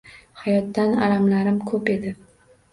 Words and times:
Hayotdan 0.45 0.95
alamlarim 1.09 1.63
ko'p 1.71 1.95
edi 1.99 2.17